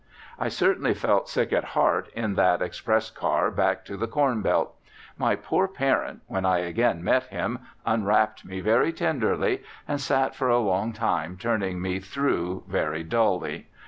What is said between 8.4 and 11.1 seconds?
me very tenderly, and sat for a long